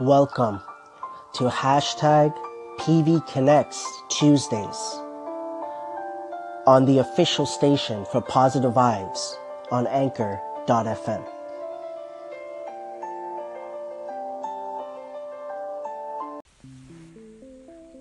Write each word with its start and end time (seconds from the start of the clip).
Welcome 0.00 0.58
to 1.34 1.44
hashtag 1.50 2.34
PV 2.78 3.26
Connects 3.30 3.86
Tuesdays 4.08 4.78
on 6.66 6.86
the 6.86 6.96
official 6.96 7.44
station 7.44 8.06
for 8.06 8.22
Positive 8.22 8.72
Vibes 8.72 9.34
on 9.70 9.86
Anchor.fm. 9.86 11.28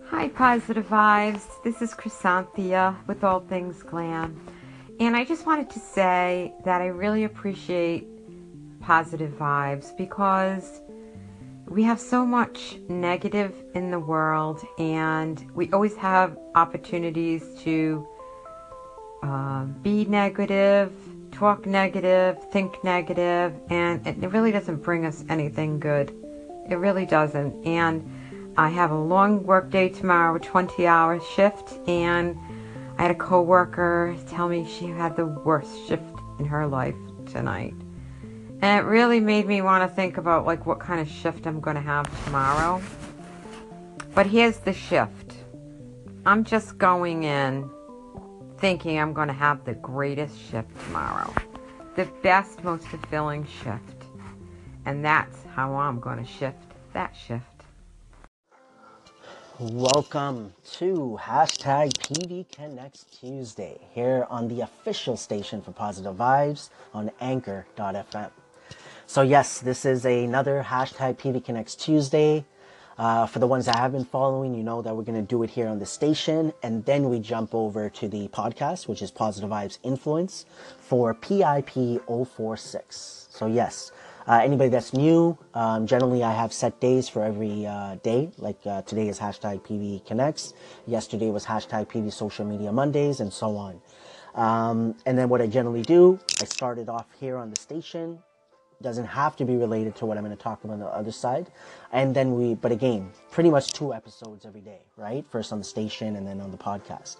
Hi, 0.05 0.29
Positive 0.29 0.87
Vibes. 0.87 1.61
This 1.65 1.81
is 1.81 1.93
Chrysanthia 1.93 2.95
with 3.05 3.21
All 3.25 3.41
Things 3.41 3.83
Glam. 3.83 4.39
And 5.01 5.17
I 5.17 5.25
just 5.25 5.45
wanted 5.45 5.69
to 5.71 5.79
say 5.79 6.53
that 6.63 6.81
I 6.81 6.87
really 6.87 7.25
appreciate 7.25 8.07
Positive 8.79 9.31
Vibes 9.33 9.95
because 9.97 10.79
we 11.71 11.83
have 11.83 12.01
so 12.01 12.25
much 12.25 12.77
negative 12.89 13.55
in 13.75 13.91
the 13.91 13.99
world, 13.99 14.61
and 14.77 15.49
we 15.55 15.71
always 15.71 15.95
have 15.95 16.37
opportunities 16.53 17.55
to 17.61 18.05
uh, 19.23 19.63
be 19.81 20.03
negative, 20.03 20.91
talk 21.31 21.65
negative, 21.65 22.43
think 22.51 22.83
negative, 22.83 23.53
and 23.69 24.05
it 24.05 24.17
really 24.33 24.51
doesn't 24.51 24.83
bring 24.83 25.05
us 25.05 25.23
anything 25.29 25.79
good. 25.79 26.13
It 26.69 26.75
really 26.75 27.05
doesn't. 27.05 27.65
And 27.65 28.53
I 28.57 28.67
have 28.67 28.91
a 28.91 28.99
long 28.99 29.41
work 29.43 29.69
day 29.69 29.87
tomorrow, 29.87 30.35
a 30.35 30.39
20 30.39 30.85
hour 30.85 31.21
shift, 31.21 31.79
and 31.87 32.37
I 32.97 33.03
had 33.03 33.11
a 33.11 33.15
coworker 33.15 34.13
tell 34.27 34.49
me 34.49 34.67
she 34.67 34.87
had 34.87 35.15
the 35.15 35.25
worst 35.25 35.87
shift 35.87 36.03
in 36.37 36.45
her 36.45 36.67
life 36.67 36.95
tonight. 37.27 37.75
And 38.61 38.79
it 38.79 38.87
really 38.87 39.19
made 39.19 39.47
me 39.47 39.63
want 39.63 39.89
to 39.89 39.95
think 39.95 40.17
about 40.17 40.45
like 40.45 40.67
what 40.67 40.79
kind 40.79 41.01
of 41.01 41.09
shift 41.09 41.47
I'm 41.47 41.59
going 41.59 41.75
to 41.75 41.81
have 41.81 42.05
tomorrow. 42.25 42.79
But 44.13 44.27
here's 44.27 44.57
the 44.57 44.73
shift. 44.73 45.35
I'm 46.27 46.43
just 46.43 46.77
going 46.77 47.23
in 47.23 47.67
thinking 48.59 48.99
I'm 48.99 49.13
going 49.13 49.29
to 49.29 49.33
have 49.33 49.65
the 49.65 49.73
greatest 49.73 50.39
shift 50.39 50.69
tomorrow. 50.85 51.33
The 51.95 52.05
best, 52.21 52.63
most 52.63 52.85
fulfilling 52.87 53.47
shift. 53.63 54.05
And 54.85 55.03
that's 55.03 55.43
how 55.55 55.73
I'm 55.73 55.99
going 55.99 56.23
to 56.23 56.31
shift 56.31 56.59
that 56.93 57.15
shift. 57.15 57.45
Welcome 59.57 60.53
to 60.73 61.19
hashtag 61.21 61.93
PV 61.93 62.51
Connects 62.51 63.05
Tuesday 63.05 63.79
here 63.93 64.27
on 64.29 64.47
the 64.47 64.61
official 64.61 65.17
station 65.17 65.61
for 65.61 65.71
Positive 65.71 66.15
Vibes 66.15 66.69
on 66.93 67.11
Anchor.fm. 67.19 68.31
So 69.11 69.23
yes, 69.23 69.59
this 69.59 69.83
is 69.83 70.05
another 70.05 70.65
hashtag 70.65 71.17
PV 71.17 71.43
Connects 71.43 71.75
Tuesday. 71.75 72.45
Uh, 72.97 73.25
for 73.25 73.39
the 73.39 73.45
ones 73.45 73.65
that 73.65 73.75
have 73.75 73.91
been 73.91 74.05
following, 74.05 74.55
you 74.55 74.63
know 74.63 74.81
that 74.81 74.95
we're 74.95 75.03
going 75.03 75.19
to 75.19 75.21
do 75.21 75.43
it 75.43 75.49
here 75.49 75.67
on 75.67 75.79
the 75.79 75.85
station, 75.85 76.53
and 76.63 76.85
then 76.85 77.09
we 77.09 77.19
jump 77.19 77.53
over 77.53 77.89
to 77.89 78.07
the 78.07 78.29
podcast, 78.29 78.87
which 78.87 79.01
is 79.01 79.11
Positive 79.11 79.49
Vibes 79.49 79.79
Influence 79.83 80.45
for 80.79 81.13
PIP 81.13 82.01
046. 82.07 83.27
So 83.29 83.47
yes, 83.47 83.91
uh, 84.29 84.39
anybody 84.41 84.69
that's 84.69 84.93
new, 84.93 85.37
um, 85.55 85.87
generally 85.87 86.23
I 86.23 86.31
have 86.31 86.53
set 86.53 86.79
days 86.79 87.09
for 87.09 87.21
every 87.21 87.67
uh, 87.67 87.95
day. 87.95 88.31
Like 88.37 88.65
uh, 88.65 88.83
today 88.83 89.09
is 89.09 89.19
hashtag 89.19 89.59
PV 89.63 90.05
Connects. 90.05 90.53
Yesterday 90.87 91.31
was 91.31 91.45
hashtag 91.45 91.87
PV 91.87 92.13
Social 92.13 92.45
Media 92.45 92.71
Mondays, 92.71 93.19
and 93.19 93.33
so 93.33 93.57
on. 93.57 93.81
Um, 94.35 94.95
and 95.05 95.17
then 95.17 95.27
what 95.27 95.41
I 95.41 95.47
generally 95.47 95.81
do, 95.81 96.17
I 96.39 96.45
started 96.45 96.87
off 96.87 97.07
here 97.19 97.35
on 97.35 97.49
the 97.49 97.59
station 97.59 98.19
doesn't 98.81 99.05
have 99.05 99.35
to 99.37 99.45
be 99.45 99.55
related 99.55 99.95
to 99.97 100.05
what 100.05 100.17
I'm 100.17 100.23
going 100.23 100.35
to 100.35 100.41
talk 100.41 100.63
about 100.63 100.73
on 100.73 100.79
the 100.79 100.87
other 100.87 101.11
side. 101.11 101.51
And 101.91 102.15
then 102.15 102.35
we, 102.35 102.55
but 102.55 102.71
again, 102.71 103.11
pretty 103.31 103.49
much 103.49 103.73
two 103.73 103.93
episodes 103.93 104.45
every 104.45 104.61
day, 104.61 104.79
right? 104.97 105.25
First 105.29 105.51
on 105.51 105.59
the 105.59 105.65
station 105.65 106.15
and 106.15 106.27
then 106.27 106.41
on 106.41 106.51
the 106.51 106.57
podcast. 106.57 107.17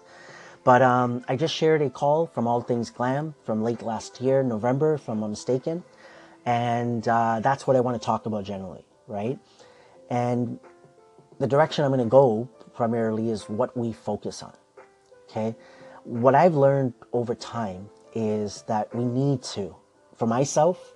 But 0.64 0.82
um, 0.82 1.24
I 1.28 1.36
just 1.36 1.54
shared 1.54 1.82
a 1.82 1.90
call 1.90 2.26
from 2.26 2.46
All 2.46 2.60
Things 2.60 2.90
Glam 2.90 3.34
from 3.44 3.62
late 3.62 3.82
last 3.82 4.20
year, 4.20 4.42
November, 4.42 4.94
if 4.94 5.08
I'm 5.08 5.20
not 5.20 5.28
mistaken. 5.28 5.82
And 6.46 7.06
uh, 7.06 7.40
that's 7.40 7.66
what 7.66 7.76
I 7.76 7.80
want 7.80 8.00
to 8.00 8.04
talk 8.04 8.26
about 8.26 8.44
generally, 8.44 8.84
right? 9.06 9.38
And 10.10 10.60
the 11.38 11.46
direction 11.46 11.84
I'm 11.84 11.90
going 11.90 12.04
to 12.04 12.10
go 12.10 12.48
primarily 12.74 13.30
is 13.30 13.48
what 13.48 13.76
we 13.76 13.92
focus 13.92 14.42
on, 14.42 14.52
okay? 15.30 15.56
What 16.04 16.34
I've 16.34 16.54
learned 16.54 16.94
over 17.12 17.34
time 17.34 17.88
is 18.14 18.62
that 18.62 18.94
we 18.94 19.04
need 19.04 19.42
to, 19.42 19.74
for 20.16 20.26
myself, 20.26 20.94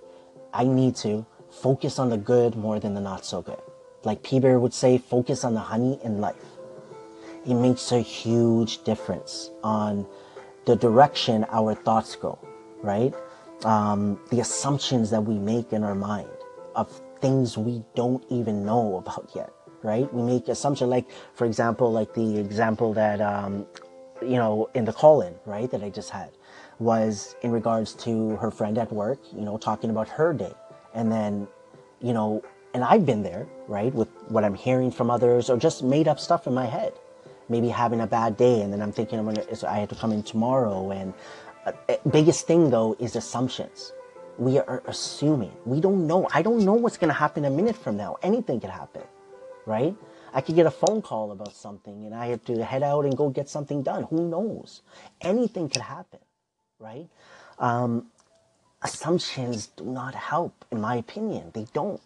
I 0.56 0.64
need 0.64 0.96
to 0.96 1.26
focus 1.50 1.98
on 1.98 2.08
the 2.08 2.16
good 2.16 2.56
more 2.56 2.80
than 2.80 2.94
the 2.94 3.00
not 3.00 3.26
so 3.26 3.42
good. 3.42 3.60
Like 4.04 4.22
P 4.22 4.40
Bear 4.40 4.58
would 4.58 4.72
say, 4.72 4.96
focus 4.96 5.44
on 5.44 5.52
the 5.52 5.60
honey 5.60 6.00
in 6.02 6.18
life. 6.18 6.46
It 7.44 7.54
makes 7.54 7.92
a 7.92 8.00
huge 8.00 8.82
difference 8.82 9.50
on 9.62 10.06
the 10.64 10.74
direction 10.74 11.44
our 11.50 11.74
thoughts 11.74 12.16
go, 12.16 12.38
right? 12.82 13.12
Um, 13.64 14.18
the 14.30 14.40
assumptions 14.40 15.10
that 15.10 15.20
we 15.20 15.38
make 15.38 15.74
in 15.74 15.84
our 15.84 15.94
mind 15.94 16.28
of 16.74 16.88
things 17.20 17.58
we 17.58 17.82
don't 17.94 18.24
even 18.30 18.64
know 18.64 18.96
about 18.96 19.30
yet, 19.34 19.52
right? 19.82 20.12
We 20.12 20.22
make 20.22 20.48
assumptions 20.48 20.88
like, 20.88 21.06
for 21.34 21.44
example, 21.44 21.92
like 21.92 22.14
the 22.14 22.38
example 22.38 22.94
that, 22.94 23.20
um, 23.20 23.66
you 24.22 24.36
know, 24.36 24.70
in 24.74 24.86
the 24.86 24.92
call-in, 24.92 25.34
right, 25.44 25.70
that 25.70 25.82
I 25.82 25.90
just 25.90 26.10
had 26.10 26.30
was 26.78 27.34
in 27.42 27.50
regards 27.50 27.94
to 27.94 28.36
her 28.36 28.50
friend 28.50 28.78
at 28.78 28.92
work, 28.92 29.18
you 29.32 29.42
know, 29.42 29.56
talking 29.56 29.90
about 29.90 30.08
her 30.08 30.32
day. 30.32 30.52
And 30.94 31.10
then, 31.10 31.48
you 32.00 32.12
know, 32.12 32.42
and 32.74 32.84
I've 32.84 33.06
been 33.06 33.22
there, 33.22 33.46
right, 33.68 33.92
with 33.94 34.08
what 34.28 34.44
I'm 34.44 34.54
hearing 34.54 34.90
from 34.90 35.10
others 35.10 35.48
or 35.48 35.56
just 35.56 35.82
made 35.82 36.08
up 36.08 36.20
stuff 36.20 36.46
in 36.46 36.54
my 36.54 36.66
head. 36.66 36.92
Maybe 37.48 37.68
having 37.68 38.00
a 38.00 38.06
bad 38.06 38.36
day 38.36 38.60
and 38.60 38.72
then 38.72 38.82
I'm 38.82 38.92
thinking 38.92 39.18
I'm 39.18 39.24
gonna, 39.24 39.44
I 39.66 39.78
have 39.78 39.88
to 39.90 39.94
come 39.94 40.12
in 40.12 40.22
tomorrow. 40.22 40.90
And 40.90 41.14
uh, 41.64 41.72
biggest 42.10 42.46
thing 42.46 42.70
though 42.70 42.96
is 42.98 43.16
assumptions. 43.16 43.92
We 44.38 44.58
are 44.58 44.82
assuming. 44.86 45.52
We 45.64 45.80
don't 45.80 46.06
know. 46.06 46.28
I 46.34 46.42
don't 46.42 46.64
know 46.64 46.74
what's 46.74 46.98
gonna 46.98 47.14
happen 47.14 47.46
a 47.46 47.50
minute 47.50 47.76
from 47.76 47.96
now. 47.96 48.18
Anything 48.22 48.60
could 48.60 48.70
happen, 48.70 49.02
right? 49.64 49.96
I 50.34 50.42
could 50.42 50.56
get 50.56 50.66
a 50.66 50.70
phone 50.70 51.00
call 51.00 51.32
about 51.32 51.54
something 51.54 52.04
and 52.04 52.14
I 52.14 52.26
have 52.26 52.44
to 52.46 52.62
head 52.62 52.82
out 52.82 53.06
and 53.06 53.16
go 53.16 53.30
get 53.30 53.48
something 53.48 53.82
done. 53.82 54.02
Who 54.10 54.28
knows? 54.28 54.82
Anything 55.22 55.70
could 55.70 55.82
happen 55.82 56.20
right? 56.78 57.08
Um, 57.58 58.06
assumptions 58.82 59.68
do 59.68 59.84
not 59.84 60.14
help, 60.14 60.64
in 60.70 60.80
my 60.80 60.96
opinion. 60.96 61.50
They 61.54 61.66
don't, 61.72 62.00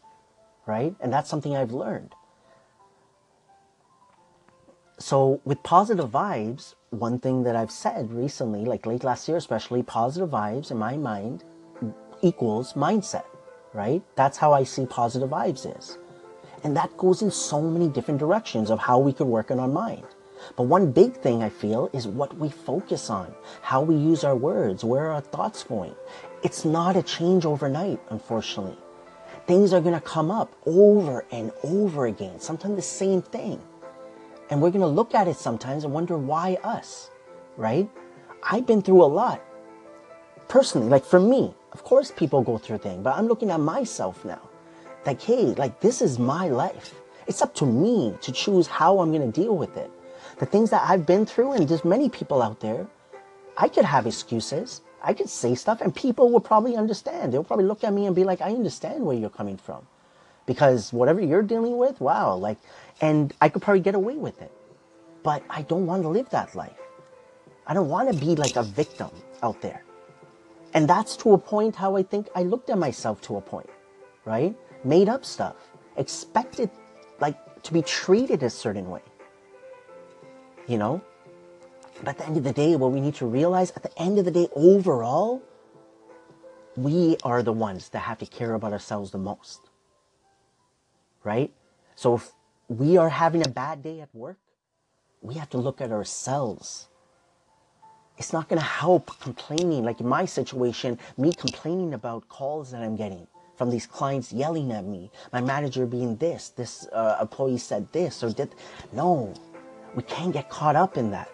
right? 0.67 0.95
And 1.01 1.13
that's 1.13 1.29
something 1.29 1.57
I've 1.57 1.73
learned. 1.73 2.15
So, 4.99 5.41
with 5.45 5.63
positive 5.63 6.11
vibes, 6.11 6.75
one 6.91 7.19
thing 7.19 7.45
that 7.45 7.57
I've 7.57 7.71
said 7.71 8.13
recently, 8.13 8.65
like 8.65 8.85
late 8.85 9.03
last 9.03 9.29
year 9.29 9.39
especially, 9.39 9.83
positive 9.83 10.29
vibes 10.29 10.71
in 10.71 10.77
my 10.77 10.97
mind 10.97 11.43
equals 12.23 12.75
mindset, 12.75 13.25
right? 13.73 14.03
That's 14.15 14.37
how 14.37 14.53
I 14.53 14.65
see 14.65 14.85
positive 14.85 15.31
vibes 15.31 15.79
is. 15.79 15.97
And 16.63 16.77
that 16.77 16.95
goes 16.99 17.23
in 17.23 17.31
so 17.31 17.63
many 17.63 17.89
different 17.89 18.21
directions 18.21 18.71
of 18.71 18.79
how 18.79 18.99
we 18.99 19.15
could 19.15 19.27
work 19.27 19.51
on 19.51 19.59
our 19.59 19.69
mind. 19.69 20.05
But 20.57 20.65
one 20.65 20.93
big 20.93 21.17
thing 21.17 21.43
I 21.43 21.49
feel 21.49 21.91
is 21.93 22.07
what 22.07 22.37
we 22.37 22.49
focus 22.49 23.11
on, 23.11 23.35
how 23.63 23.83
we 23.83 23.95
use 23.95 24.25
our 24.25 24.37
words, 24.37 24.85
where 24.85 25.11
our 25.11 25.21
thoughts 25.21 25.63
going. 25.63 25.95
It's 26.43 26.65
not 26.65 26.97
a 26.97 27.03
change 27.03 27.45
overnight, 27.45 28.01
unfortunately. 28.11 28.77
Things 29.47 29.73
are 29.73 29.81
going 29.81 29.95
to 29.95 30.01
come 30.01 30.31
up 30.31 30.55
over 30.67 31.25
and 31.31 31.53
over 31.63 32.07
again, 32.07 32.41
sometimes 32.41 32.77
the 32.77 32.83
same 32.83 33.23
thing. 33.23 33.61
And 34.49 34.61
we're 34.61 34.71
going 34.71 34.81
to 34.81 34.87
look 34.87 35.15
at 35.15 35.29
it 35.29 35.37
sometimes 35.37 35.85
and 35.85 35.93
wonder 35.93 36.17
why 36.17 36.59
us, 36.65 37.11
right? 37.57 37.89
I've 38.43 38.67
been 38.67 38.83
through 38.83 39.05
a 39.05 39.07
lot. 39.07 39.43
Personally, 40.49 40.89
like 40.89 41.05
for 41.05 41.21
me, 41.21 41.55
of 41.73 41.85
course 41.85 42.11
people 42.11 42.43
go 42.43 42.59
through 42.59 42.79
things, 42.79 43.03
but 43.05 43.17
I'm 43.17 43.29
looking 43.29 43.51
at 43.51 43.61
myself 43.61 44.25
now. 44.25 44.41
Like, 45.07 45.23
hey, 45.23 45.55
like 45.55 45.81
this 45.81 46.03
is 46.03 46.19
my 46.19 46.49
life. 46.49 46.95
It's 47.27 47.43
up 47.43 47.55
to 47.57 47.67
me 47.67 48.15
to 48.23 48.33
choose 48.33 48.67
how 48.67 48.99
I'm 48.99 49.13
going 49.13 49.31
to 49.31 49.41
deal 49.41 49.57
with 49.57 49.77
it 49.77 49.91
the 50.41 50.47
things 50.47 50.71
that 50.71 50.83
I've 50.89 51.05
been 51.05 51.27
through, 51.27 51.53
and 51.53 51.69
there's 51.69 51.85
many 51.85 52.09
people 52.09 52.41
out 52.41 52.61
there, 52.61 52.87
I 53.59 53.69
could 53.69 53.85
have 53.85 54.07
excuses. 54.07 54.81
I 55.03 55.13
could 55.13 55.29
say 55.29 55.55
stuff, 55.55 55.83
and 55.83 55.95
people 55.95 56.33
will 56.33 56.41
probably 56.41 56.77
understand. 56.77 57.33
They'll 57.33 57.45
probably 57.45 57.67
look 57.67 57.85
at 57.85 57.93
me 57.93 58.07
and 58.07 58.17
be 58.17 58.25
like, 58.25 58.41
I 58.41 58.49
understand 58.49 59.05
where 59.05 59.17
you're 59.17 59.29
coming 59.29 59.59
from. 59.59 59.87
Because 60.47 60.95
whatever 60.95 61.21
you're 61.21 61.43
dealing 61.43 61.77
with, 61.77 62.01
wow, 62.01 62.35
like, 62.37 62.57
and 63.03 63.35
I 63.43 63.51
could 63.51 63.61
probably 63.61 63.83
get 63.83 63.95
away 63.95 64.17
with 64.17 64.41
it. 64.41 64.51
But 65.23 65.43
I 65.51 65.61
don't 65.63 65.87
want 65.87 66.03
to 66.05 66.09
live 66.09 66.31
that 66.31 66.55
life. 66.55 66.81
I 67.67 67.75
don't 67.75 67.91
want 67.91 68.11
to 68.11 68.19
be 68.19 68.35
like 68.35 68.57
a 68.57 68.63
victim 68.63 69.11
out 69.43 69.61
there. 69.61 69.85
And 70.73 70.89
that's 70.89 71.19
to 71.19 71.35
a 71.35 71.39
point 71.39 71.77
how 71.77 71.97
I 71.97 72.03
think 72.03 72.29
I 72.35 72.45
looked 72.45 72.71
at 72.71 72.79
myself 72.79 73.21
to 73.23 73.37
a 73.37 73.41
point, 73.43 73.69
right? 74.25 74.57
Made 74.85 75.11
up 75.11 75.27
stuff, 75.27 75.57
expected 75.99 76.71
like 77.21 77.63
to 77.63 77.75
be 77.75 77.83
treated 77.83 78.43
a 78.43 78.49
certain 78.49 78.89
way 78.89 79.03
you 80.71 80.79
know? 80.79 81.03
But 82.03 82.11
at 82.11 82.19
the 82.19 82.27
end 82.27 82.37
of 82.37 82.45
the 82.45 82.53
day, 82.53 82.77
what 82.77 82.93
we 82.93 83.01
need 83.01 83.17
to 83.17 83.27
realize 83.27 83.73
at 83.73 83.83
the 83.83 83.99
end 84.01 84.19
of 84.19 84.25
the 84.25 84.31
day, 84.31 84.49
overall, 84.55 85.43
we 86.77 87.17
are 87.25 87.43
the 87.43 87.53
ones 87.53 87.89
that 87.91 88.01
have 88.01 88.19
to 88.19 88.27
care 88.27 88.55
about 88.55 88.73
ourselves 88.73 89.11
the 89.11 89.19
most. 89.19 89.61
Right? 91.25 91.53
So 91.97 92.15
if 92.15 92.31
we 92.69 92.97
are 92.97 93.11
having 93.11 93.45
a 93.45 93.49
bad 93.49 93.83
day 93.83 94.01
at 94.01 94.15
work, 94.15 94.39
we 95.21 95.35
have 95.35 95.51
to 95.51 95.59
look 95.59 95.81
at 95.81 95.91
ourselves. 95.93 96.87
It's 98.17 98.33
not 98.33 98.49
going 98.49 98.61
to 98.61 98.67
help 98.67 99.19
complaining. 99.21 99.85
Like 99.85 100.01
in 100.01 100.09
my 100.09 100.25
situation, 100.25 100.99
me 101.19 101.33
complaining 101.33 101.93
about 101.95 102.29
calls 102.29 102.71
that 102.71 102.81
I'm 102.81 102.97
getting 102.97 103.27
from 103.57 103.69
these 103.69 103.87
clients 103.87 104.33
yelling 104.33 104.73
at 104.73 104.87
me, 104.87 105.11
my 105.35 105.43
manager 105.43 105.85
being 105.85 106.17
this, 106.17 106.49
this 106.49 106.87
uh, 106.93 107.19
employee 107.21 107.59
said 107.59 107.93
this 107.93 108.23
or 108.25 108.31
did. 108.31 108.55
No, 108.95 109.35
we 109.95 110.03
can't 110.05 110.33
get 110.33 110.49
caught 110.49 110.77
up 110.77 110.97
in 110.97 111.11
that. 111.11 111.31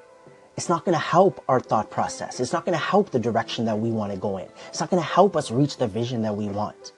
It's 0.57 0.69
not 0.69 0.85
going 0.85 0.95
to 0.95 1.05
help 1.05 1.45
our 1.49 1.61
thought 1.61 1.91
process. 1.91 2.41
It's 2.41 2.53
not 2.53 2.65
going 2.65 2.79
to 2.79 2.83
help 2.83 3.11
the 3.11 3.19
direction 3.19 3.67
that 3.67 3.79
we 3.79 3.91
want 3.91 4.13
to 4.13 4.19
go 4.19 4.39
in. 4.39 4.49
It's 4.69 4.81
not 4.81 4.89
going 4.91 5.03
to 5.03 5.09
help 5.09 5.37
us 5.37 5.51
reach 5.51 5.77
the 5.77 5.87
vision 5.87 6.23
that 6.23 6.35
we 6.35 6.49
want. 6.49 6.93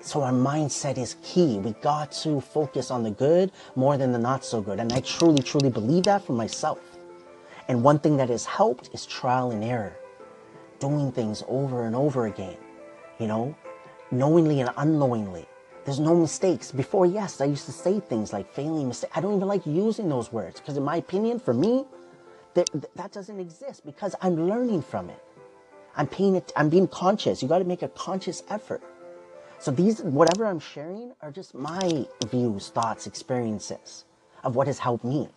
So 0.00 0.22
our 0.22 0.32
mindset 0.32 0.96
is 0.96 1.16
key. 1.22 1.58
We 1.58 1.72
got 1.82 2.12
to 2.22 2.40
focus 2.40 2.90
on 2.90 3.02
the 3.02 3.10
good 3.10 3.52
more 3.74 3.98
than 3.98 4.12
the 4.12 4.18
not 4.18 4.44
so 4.44 4.62
good. 4.62 4.80
And 4.80 4.92
I 4.92 5.00
truly, 5.00 5.42
truly 5.42 5.68
believe 5.68 6.04
that 6.04 6.24
for 6.24 6.32
myself. 6.32 6.78
And 7.68 7.82
one 7.82 7.98
thing 7.98 8.16
that 8.16 8.30
has 8.30 8.46
helped 8.46 8.88
is 8.94 9.04
trial 9.04 9.50
and 9.50 9.62
error. 9.62 9.96
Doing 10.78 11.12
things 11.12 11.42
over 11.48 11.84
and 11.86 11.96
over 11.96 12.26
again, 12.26 12.56
you 13.18 13.26
know, 13.26 13.54
knowingly 14.10 14.60
and 14.60 14.70
unknowingly. 14.76 15.46
There's 15.86 16.00
no 16.00 16.16
mistakes. 16.16 16.72
Before, 16.72 17.06
yes, 17.06 17.40
I 17.40 17.44
used 17.44 17.64
to 17.66 17.72
say 17.72 18.00
things 18.00 18.32
like 18.32 18.52
failing 18.52 18.88
mistake. 18.88 19.10
I 19.14 19.20
don't 19.20 19.36
even 19.36 19.46
like 19.46 19.64
using 19.64 20.08
those 20.08 20.32
words 20.32 20.58
because 20.58 20.76
in 20.76 20.82
my 20.82 20.96
opinion, 20.96 21.38
for 21.38 21.54
me, 21.54 21.84
that, 22.54 22.68
that 22.96 23.12
doesn't 23.12 23.38
exist 23.38 23.86
because 23.86 24.16
I'm 24.20 24.48
learning 24.48 24.82
from 24.82 25.08
it. 25.10 25.22
I'm 25.96 26.08
paying 26.08 26.34
it, 26.34 26.52
I'm 26.56 26.68
being 26.68 26.88
conscious. 26.88 27.40
You 27.40 27.48
got 27.48 27.58
to 27.58 27.64
make 27.64 27.82
a 27.82 27.88
conscious 27.88 28.42
effort. 28.50 28.82
So 29.60 29.70
these, 29.70 30.02
whatever 30.02 30.44
I'm 30.46 30.58
sharing 30.58 31.12
are 31.22 31.30
just 31.30 31.54
my 31.54 32.06
views, 32.26 32.68
thoughts, 32.70 33.06
experiences 33.06 34.04
of 34.42 34.56
what 34.56 34.66
has 34.66 34.80
helped 34.80 35.04
me. 35.04 35.28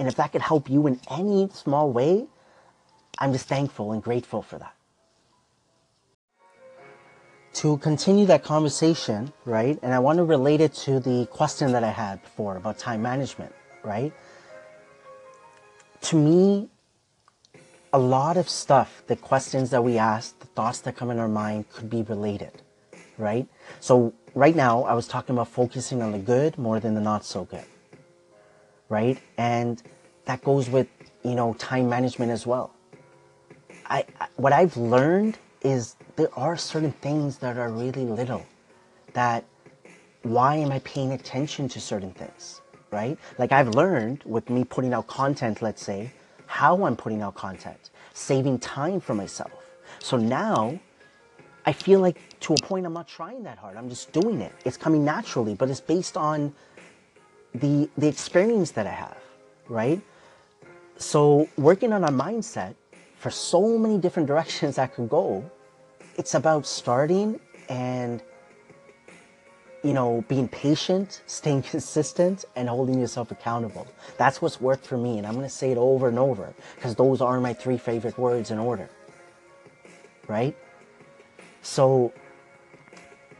And 0.00 0.08
if 0.08 0.16
that 0.16 0.32
could 0.32 0.42
help 0.42 0.68
you 0.68 0.88
in 0.88 1.00
any 1.08 1.48
small 1.54 1.92
way, 1.92 2.26
I'm 3.20 3.32
just 3.32 3.46
thankful 3.46 3.92
and 3.92 4.02
grateful 4.02 4.42
for 4.42 4.58
that. 4.58 4.74
To 7.54 7.78
continue 7.78 8.26
that 8.26 8.42
conversation, 8.42 9.32
right, 9.44 9.78
and 9.82 9.94
I 9.94 9.98
want 10.00 10.18
to 10.18 10.24
relate 10.24 10.60
it 10.60 10.74
to 10.86 11.00
the 11.00 11.26
question 11.26 11.72
that 11.72 11.84
I 11.84 11.90
had 11.90 12.22
before 12.22 12.56
about 12.56 12.78
time 12.78 13.02
management, 13.02 13.54
right? 13.82 14.12
To 16.02 16.16
me, 16.16 16.68
a 17.92 17.98
lot 17.98 18.36
of 18.36 18.48
stuff, 18.48 19.02
the 19.06 19.16
questions 19.16 19.70
that 19.70 19.84
we 19.84 19.98
ask, 19.98 20.38
the 20.40 20.46
thoughts 20.46 20.80
that 20.80 20.96
come 20.96 21.10
in 21.10 21.18
our 21.18 21.28
mind 21.28 21.70
could 21.70 21.88
be 21.88 22.02
related, 22.02 22.50
right? 23.18 23.46
So, 23.80 24.12
right 24.34 24.56
now, 24.56 24.82
I 24.82 24.94
was 24.94 25.06
talking 25.06 25.34
about 25.36 25.48
focusing 25.48 26.02
on 26.02 26.12
the 26.12 26.18
good 26.18 26.58
more 26.58 26.80
than 26.80 26.94
the 26.94 27.00
not 27.00 27.24
so 27.24 27.44
good 27.44 27.64
right? 28.88 29.18
And 29.36 29.82
that 30.26 30.42
goes 30.42 30.68
with, 30.68 30.88
you 31.22 31.34
know, 31.34 31.54
time 31.54 31.88
management 31.88 32.30
as 32.30 32.46
well. 32.46 32.72
I, 33.86 34.04
what 34.36 34.52
I've 34.52 34.76
learned 34.76 35.38
is 35.64 35.96
there 36.16 36.32
are 36.38 36.56
certain 36.56 36.92
things 36.92 37.38
that 37.38 37.58
are 37.58 37.70
really 37.70 38.04
little 38.04 38.46
that 39.14 39.44
why 40.22 40.56
am 40.56 40.70
I 40.72 40.78
paying 40.80 41.12
attention 41.12 41.68
to 41.70 41.80
certain 41.80 42.12
things, 42.12 42.60
right? 42.90 43.18
Like 43.38 43.52
I've 43.52 43.70
learned 43.70 44.22
with 44.24 44.50
me 44.50 44.64
putting 44.64 44.94
out 44.94 45.06
content, 45.06 45.62
let's 45.62 45.82
say, 45.82 46.12
how 46.46 46.84
I'm 46.84 46.96
putting 46.96 47.22
out 47.22 47.34
content, 47.34 47.90
saving 48.12 48.58
time 48.60 49.00
for 49.00 49.14
myself. 49.14 49.52
So 49.98 50.16
now 50.16 50.78
I 51.66 51.72
feel 51.72 52.00
like 52.00 52.18
to 52.40 52.54
a 52.54 52.56
point 52.58 52.86
I'm 52.86 52.92
not 52.92 53.08
trying 53.08 53.42
that 53.44 53.58
hard. 53.58 53.76
I'm 53.76 53.88
just 53.88 54.12
doing 54.12 54.40
it. 54.42 54.52
It's 54.64 54.76
coming 54.76 55.04
naturally, 55.04 55.54
but 55.54 55.70
it's 55.70 55.80
based 55.80 56.16
on 56.16 56.54
the 57.54 57.88
the 57.96 58.08
experience 58.08 58.72
that 58.72 58.86
I 58.86 58.90
have, 58.92 59.18
right? 59.68 60.00
So 60.96 61.48
working 61.56 61.92
on 61.92 62.04
our 62.04 62.10
mindset 62.10 62.74
for 63.24 63.30
so 63.30 63.78
many 63.78 63.96
different 63.96 64.26
directions 64.26 64.76
that 64.76 64.94
could 64.94 65.08
go, 65.08 65.50
it's 66.18 66.34
about 66.34 66.66
starting 66.66 67.40
and 67.70 68.22
you 69.82 69.94
know, 69.94 70.22
being 70.28 70.46
patient, 70.46 71.22
staying 71.24 71.62
consistent, 71.72 72.44
and 72.54 72.68
holding 72.68 73.00
yourself 73.00 73.30
accountable. 73.30 73.86
That's 74.18 74.42
what's 74.42 74.60
worked 74.60 74.86
for 74.86 74.98
me, 74.98 75.16
and 75.16 75.26
I'm 75.26 75.32
going 75.32 75.46
to 75.46 75.56
say 75.62 75.70
it 75.72 75.78
over 75.78 76.08
and 76.08 76.18
over 76.18 76.52
because 76.74 76.94
those 76.96 77.22
are 77.22 77.40
my 77.40 77.54
three 77.54 77.78
favorite 77.78 78.18
words 78.18 78.50
in 78.50 78.58
order. 78.58 78.90
Right? 80.28 80.54
So 81.62 82.12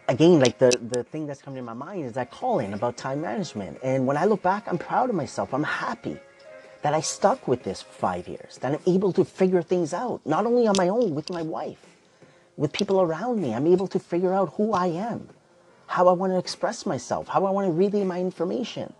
again, 0.09 0.41
like 0.41 0.57
the, 0.59 0.71
the 0.81 1.05
thing 1.05 1.27
that's 1.27 1.43
coming 1.43 1.59
to 1.59 1.63
my 1.63 1.75
mind 1.75 2.07
is 2.07 2.15
that 2.15 2.31
calling 2.31 2.73
about 2.73 2.97
time 2.97 3.21
management. 3.21 3.81
And 3.83 4.07
when 4.07 4.17
I 4.17 4.25
look 4.25 4.41
back, 4.41 4.67
I'm 4.67 4.79
proud 4.79 5.11
of 5.11 5.15
myself. 5.15 5.53
I'm 5.53 5.63
happy 5.63 6.19
that 6.85 6.93
I 6.93 7.01
stuck 7.01 7.49
with 7.49 7.63
this 7.63 7.81
five 7.81 8.29
years, 8.29 8.59
that 8.59 8.75
I'm 8.75 8.81
able 8.87 9.11
to 9.15 9.25
figure 9.25 9.63
things 9.63 9.95
out, 9.95 10.21
not 10.27 10.45
only 10.45 10.67
on 10.67 10.75
my 10.77 10.91
own, 10.91 11.15
with 11.15 11.31
my 11.31 11.41
wife, 11.41 11.79
with 12.59 12.75
people 12.75 13.01
around 13.01 13.41
me. 13.41 13.55
I'm 13.55 13.67
able 13.67 13.87
to 13.89 13.99
figure 13.99 14.35
out 14.35 14.53
who 14.59 14.75
I 14.75 14.89
am, 14.89 15.31
how 15.87 16.09
I 16.09 16.13
want 16.13 16.35
to 16.35 16.39
express 16.39 16.85
myself, 16.85 17.27
how 17.29 17.47
I 17.47 17.51
want 17.53 17.69
to 17.69 17.73
relay 17.73 18.05
my 18.05 18.21
information, 18.21 18.93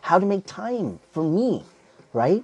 how 0.00 0.18
to 0.18 0.26
make 0.26 0.46
time 0.46 0.98
for 1.12 1.22
me, 1.22 1.62
right? 2.12 2.42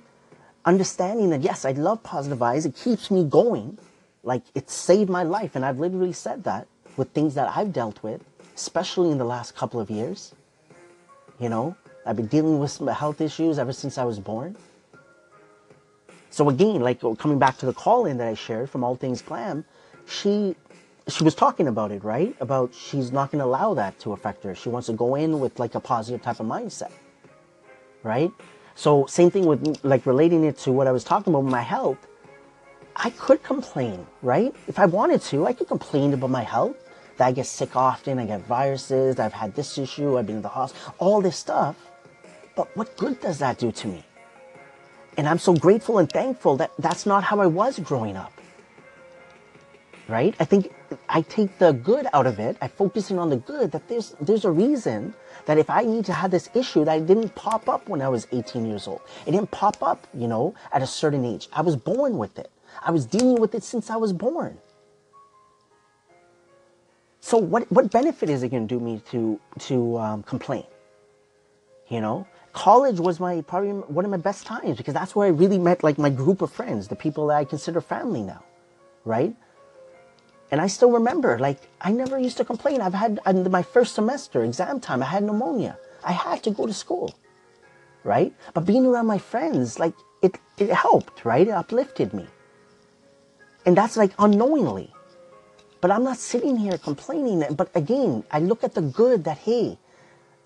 Understanding 0.64 1.30
that, 1.30 1.42
yes, 1.42 1.64
I 1.64 1.72
love 1.72 2.04
positive 2.04 2.38
Vibes. 2.38 2.64
It 2.64 2.76
keeps 2.76 3.10
me 3.10 3.24
going. 3.24 3.76
Like 4.22 4.42
it 4.54 4.70
saved 4.70 5.10
my 5.10 5.24
life. 5.24 5.56
And 5.56 5.64
I've 5.64 5.80
literally 5.80 6.12
said 6.12 6.44
that 6.44 6.68
with 6.96 7.10
things 7.10 7.34
that 7.34 7.50
I've 7.56 7.72
dealt 7.72 8.00
with, 8.04 8.22
especially 8.54 9.10
in 9.10 9.18
the 9.18 9.24
last 9.24 9.56
couple 9.56 9.80
of 9.80 9.90
years. 9.90 10.36
You 11.40 11.48
know, 11.48 11.74
I've 12.06 12.14
been 12.14 12.28
dealing 12.28 12.60
with 12.60 12.70
some 12.70 12.86
health 12.86 13.20
issues 13.20 13.58
ever 13.58 13.72
since 13.72 13.98
I 13.98 14.04
was 14.04 14.20
born. 14.20 14.56
So 16.34 16.48
again, 16.48 16.80
like 16.80 17.04
oh, 17.04 17.14
coming 17.14 17.38
back 17.38 17.58
to 17.58 17.66
the 17.66 17.72
call 17.72 18.06
in 18.06 18.16
that 18.16 18.26
I 18.26 18.34
shared 18.34 18.68
from 18.68 18.82
All 18.82 18.96
Things 18.96 19.22
Glam, 19.22 19.64
she 20.04 20.56
she 21.06 21.22
was 21.22 21.32
talking 21.32 21.68
about 21.68 21.92
it, 21.92 22.02
right? 22.02 22.34
About 22.40 22.74
she's 22.74 23.12
not 23.12 23.30
going 23.30 23.38
to 23.38 23.44
allow 23.44 23.72
that 23.74 24.00
to 24.00 24.12
affect 24.14 24.42
her. 24.42 24.52
She 24.52 24.68
wants 24.68 24.88
to 24.88 24.94
go 24.94 25.14
in 25.14 25.38
with 25.38 25.60
like 25.60 25.76
a 25.76 25.80
positive 25.80 26.22
type 26.22 26.40
of 26.40 26.46
mindset, 26.46 26.90
right? 28.02 28.32
So 28.74 29.06
same 29.06 29.30
thing 29.30 29.46
with 29.46 29.78
like 29.84 30.06
relating 30.06 30.42
it 30.42 30.58
to 30.64 30.72
what 30.72 30.88
I 30.88 30.90
was 30.90 31.04
talking 31.04 31.32
about 31.32 31.44
my 31.44 31.62
health. 31.62 32.04
I 32.96 33.10
could 33.10 33.44
complain, 33.44 34.04
right? 34.20 34.52
If 34.66 34.80
I 34.80 34.86
wanted 34.86 35.22
to, 35.30 35.46
I 35.46 35.52
could 35.52 35.68
complain 35.68 36.14
about 36.14 36.30
my 36.30 36.42
health 36.42 36.74
that 37.16 37.26
I 37.28 37.30
get 37.30 37.46
sick 37.46 37.76
often, 37.76 38.18
I 38.18 38.26
get 38.26 38.40
viruses, 38.40 39.20
I've 39.20 39.32
had 39.32 39.54
this 39.54 39.78
issue, 39.78 40.18
I've 40.18 40.26
been 40.26 40.36
in 40.36 40.42
the 40.42 40.48
hospital, 40.48 40.96
all 40.98 41.20
this 41.20 41.36
stuff. 41.36 41.76
But 42.56 42.76
what 42.76 42.96
good 42.96 43.20
does 43.20 43.38
that 43.38 43.58
do 43.58 43.70
to 43.70 43.86
me? 43.86 44.04
And 45.16 45.28
I'm 45.28 45.38
so 45.38 45.54
grateful 45.54 45.98
and 45.98 46.10
thankful 46.10 46.56
that 46.56 46.72
that's 46.78 47.06
not 47.06 47.24
how 47.24 47.40
I 47.40 47.46
was 47.46 47.78
growing 47.78 48.16
up. 48.16 48.32
Right? 50.08 50.34
I 50.38 50.44
think 50.44 50.72
I 51.08 51.22
take 51.22 51.58
the 51.58 51.72
good 51.72 52.06
out 52.12 52.26
of 52.26 52.38
it. 52.38 52.56
I 52.60 52.68
focus 52.68 53.10
in 53.10 53.18
on 53.18 53.30
the 53.30 53.38
good 53.38 53.72
that 53.72 53.88
there's 53.88 54.14
there's 54.20 54.44
a 54.44 54.50
reason 54.50 55.14
that 55.46 55.58
if 55.58 55.70
I 55.70 55.82
need 55.82 56.04
to 56.06 56.12
have 56.12 56.30
this 56.30 56.50
issue 56.54 56.84
that 56.84 57.06
didn't 57.06 57.34
pop 57.34 57.68
up 57.68 57.88
when 57.88 58.02
I 58.02 58.08
was 58.08 58.26
18 58.32 58.66
years 58.66 58.86
old. 58.86 59.00
It 59.26 59.32
didn't 59.32 59.50
pop 59.50 59.82
up, 59.82 60.06
you 60.14 60.28
know, 60.28 60.54
at 60.72 60.82
a 60.82 60.86
certain 60.86 61.24
age. 61.24 61.48
I 61.52 61.62
was 61.62 61.76
born 61.76 62.18
with 62.18 62.38
it. 62.38 62.50
I 62.82 62.90
was 62.90 63.06
dealing 63.06 63.40
with 63.40 63.54
it 63.54 63.62
since 63.62 63.90
I 63.90 63.96
was 63.96 64.12
born. 64.12 64.58
So 67.20 67.38
what, 67.38 67.70
what 67.72 67.90
benefit 67.90 68.28
is 68.28 68.42
it 68.42 68.50
going 68.50 68.68
to 68.68 68.74
do 68.74 68.80
me 68.84 69.00
to, 69.10 69.40
to 69.60 69.98
um, 69.98 70.22
complain? 70.22 70.64
You 71.88 72.00
know, 72.00 72.26
college 72.54 73.00
was 73.00 73.20
my 73.20 73.42
probably 73.42 73.70
one 73.70 74.04
of 74.04 74.10
my 74.10 74.16
best 74.16 74.46
times 74.46 74.78
because 74.78 74.94
that's 74.94 75.14
where 75.14 75.26
I 75.26 75.30
really 75.30 75.58
met 75.58 75.82
like 75.82 75.98
my 75.98 76.08
group 76.08 76.40
of 76.40 76.50
friends, 76.50 76.88
the 76.88 76.96
people 76.96 77.26
that 77.26 77.36
I 77.36 77.44
consider 77.44 77.80
family 77.80 78.22
now, 78.22 78.42
right? 79.04 79.34
And 80.50 80.60
I 80.60 80.68
still 80.68 80.92
remember, 80.92 81.38
like, 81.38 81.58
I 81.80 81.90
never 81.90 82.16
used 82.18 82.36
to 82.36 82.44
complain. 82.44 82.80
I've 82.80 82.94
had 82.94 83.18
in 83.26 83.50
my 83.50 83.62
first 83.62 83.94
semester, 83.94 84.44
exam 84.44 84.78
time, 84.78 85.02
I 85.02 85.06
had 85.06 85.24
pneumonia. 85.24 85.76
I 86.04 86.12
had 86.12 86.42
to 86.44 86.50
go 86.50 86.66
to 86.66 86.72
school, 86.72 87.12
right? 88.04 88.32
But 88.52 88.64
being 88.64 88.86
around 88.86 89.06
my 89.06 89.18
friends, 89.18 89.80
like, 89.80 89.94
it, 90.22 90.38
it 90.58 90.70
helped, 90.70 91.24
right? 91.24 91.48
It 91.48 91.50
uplifted 91.50 92.14
me. 92.14 92.26
And 93.66 93.76
that's 93.76 93.96
like 93.96 94.12
unknowingly. 94.18 94.92
But 95.80 95.90
I'm 95.90 96.04
not 96.04 96.18
sitting 96.18 96.56
here 96.56 96.78
complaining. 96.78 97.42
But 97.56 97.70
again, 97.74 98.22
I 98.30 98.38
look 98.38 98.62
at 98.62 98.74
the 98.74 98.82
good 98.82 99.24
that, 99.24 99.38
hey, 99.38 99.78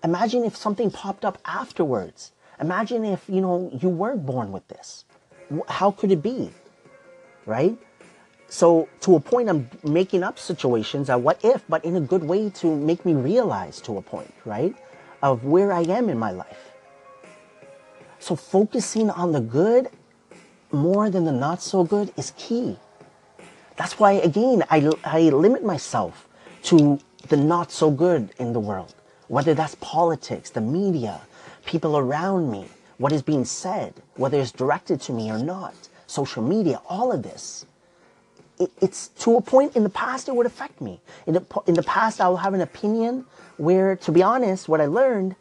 imagine 0.03 0.43
if 0.43 0.55
something 0.55 0.91
popped 0.91 1.25
up 1.25 1.37
afterwards. 1.45 2.31
Imagine 2.59 3.05
if, 3.05 3.23
you 3.27 3.41
know, 3.41 3.69
you 3.81 3.89
weren't 3.89 4.25
born 4.25 4.51
with 4.51 4.67
this. 4.67 5.05
How 5.67 5.91
could 5.91 6.11
it 6.11 6.21
be? 6.21 6.51
Right? 7.45 7.77
So 8.47 8.89
to 9.01 9.15
a 9.15 9.19
point, 9.19 9.49
I'm 9.49 9.69
making 9.83 10.23
up 10.23 10.39
situations 10.39 11.09
of 11.09 11.21
what 11.21 11.43
if, 11.43 11.63
but 11.69 11.85
in 11.85 11.95
a 11.95 12.01
good 12.01 12.23
way 12.23 12.49
to 12.49 12.75
make 12.75 13.05
me 13.05 13.13
realize 13.13 13.79
to 13.81 13.97
a 13.97 14.01
point, 14.01 14.33
right? 14.43 14.75
Of 15.21 15.45
where 15.45 15.71
I 15.71 15.81
am 15.81 16.09
in 16.09 16.17
my 16.17 16.31
life. 16.31 16.71
So 18.19 18.35
focusing 18.35 19.09
on 19.09 19.31
the 19.31 19.39
good 19.39 19.89
more 20.71 21.09
than 21.09 21.25
the 21.25 21.31
not 21.31 21.61
so 21.61 21.83
good 21.83 22.11
is 22.17 22.33
key. 22.37 22.77
That's 23.77 23.97
why, 23.97 24.13
again, 24.13 24.63
I, 24.69 24.91
I 25.03 25.21
limit 25.29 25.63
myself 25.63 26.27
to 26.63 26.99
the 27.29 27.37
not 27.37 27.71
so 27.71 27.89
good 27.89 28.33
in 28.37 28.53
the 28.53 28.59
world 28.59 28.93
whether 29.29 29.53
that's 29.53 29.75
politics, 29.75 30.49
the 30.49 30.61
media, 30.61 31.21
people 31.65 31.97
around 31.97 32.51
me, 32.51 32.65
what 32.97 33.13
is 33.13 33.21
being 33.21 33.45
said, 33.45 33.93
whether 34.15 34.39
it's 34.39 34.51
directed 34.51 34.99
to 34.99 35.13
me 35.13 35.31
or 35.31 35.39
not, 35.39 35.73
social 36.07 36.43
media, 36.43 36.81
all 36.89 37.11
of 37.13 37.23
this. 37.23 37.65
It, 38.59 38.71
it's 38.81 39.07
to 39.19 39.37
a 39.37 39.41
point 39.41 39.77
in 39.77 39.83
the 39.83 39.89
past 39.89 40.27
it 40.27 40.35
would 40.35 40.47
affect 40.47 40.81
me. 40.81 40.99
In 41.27 41.35
the, 41.35 41.45
in 41.67 41.75
the 41.75 41.83
past, 41.83 42.19
I 42.19 42.27
will 42.27 42.37
have 42.37 42.53
an 42.53 42.61
opinion 42.61 43.25
where, 43.57 43.95
to 43.97 44.11
be 44.11 44.21
honest, 44.21 44.67
what 44.67 44.81
I 44.81 44.87
learned 44.87 45.35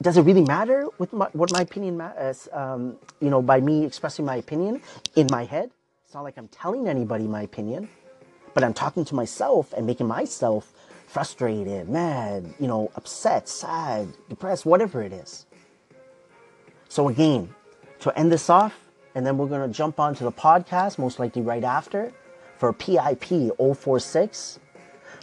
does 0.00 0.16
it 0.16 0.22
really 0.22 0.42
matter 0.42 0.88
with 0.98 1.12
my, 1.12 1.26
what 1.32 1.50
my 1.52 1.62
opinion 1.62 1.96
matters? 1.96 2.48
Um, 2.52 2.96
you 3.20 3.30
know, 3.30 3.40
by 3.40 3.60
me 3.60 3.84
expressing 3.84 4.24
my 4.24 4.36
opinion 4.36 4.82
in 5.14 5.26
my 5.30 5.44
head, 5.44 5.70
it's 6.04 6.14
not 6.14 6.22
like 6.22 6.36
I'm 6.36 6.48
telling 6.48 6.88
anybody 6.88 7.26
my 7.26 7.42
opinion, 7.42 7.88
but 8.52 8.62
I'm 8.62 8.74
talking 8.74 9.04
to 9.06 9.14
myself 9.14 9.72
and 9.72 9.86
making 9.86 10.06
myself 10.06 10.72
frustrated, 11.16 11.88
mad, 11.88 12.44
you 12.60 12.66
know, 12.66 12.90
upset, 12.94 13.48
sad, 13.48 14.06
depressed, 14.28 14.66
whatever 14.66 15.02
it 15.02 15.14
is. 15.14 15.46
So 16.90 17.08
again, 17.08 17.54
to 18.00 18.18
end 18.18 18.30
this 18.30 18.50
off, 18.50 18.78
and 19.14 19.26
then 19.26 19.38
we're 19.38 19.46
gonna 19.46 19.68
jump 19.68 19.98
onto 19.98 20.26
the 20.26 20.30
podcast, 20.30 20.98
most 20.98 21.18
likely 21.18 21.40
right 21.40 21.64
after, 21.64 22.12
for 22.58 22.70
PIP 22.74 23.24
046 23.56 24.60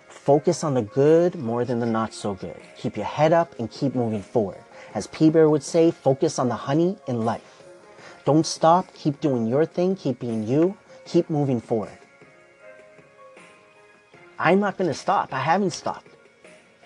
Focus 0.10 0.64
on 0.64 0.74
the 0.74 0.82
good 0.82 1.36
more 1.36 1.64
than 1.64 1.78
the 1.78 1.86
not 1.86 2.12
so 2.12 2.34
good. 2.34 2.60
Keep 2.76 2.98
your 2.98 3.06
head 3.06 3.32
up 3.32 3.54
and 3.60 3.70
keep 3.70 3.94
moving 3.94 4.24
forward. 4.24 4.64
As 4.96 5.06
P 5.06 5.30
Bear 5.30 5.48
would 5.48 5.62
say, 5.62 5.92
focus 5.92 6.40
on 6.40 6.50
the 6.50 6.56
honey 6.56 6.98
in 7.08 7.24
life. 7.24 7.62
Don't 8.26 8.48
stop. 8.48 8.92
Keep 8.96 9.22
doing 9.22 9.46
your 9.46 9.64
thing. 9.64 9.96
Keep 9.96 10.22
being 10.22 10.48
you. 10.48 10.76
Keep 11.06 11.30
moving 11.30 11.62
forward. 11.62 12.00
I'm 14.40 14.60
not 14.60 14.78
going 14.78 14.90
to 14.90 14.94
stop. 14.94 15.34
I 15.34 15.40
haven't 15.40 15.72
stopped. 15.72 16.08